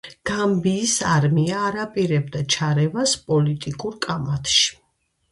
გამბიის 0.27 0.93
არმია 1.15 1.59
არ 1.71 1.75
აპირებდა 1.83 2.41
ჩარევას 2.55 3.13
პოლიტიკურ 3.27 3.99
კამათში. 4.07 4.65